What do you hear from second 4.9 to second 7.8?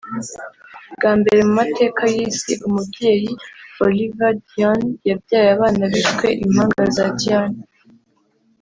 yabyaye abana biswe impanga za Dionne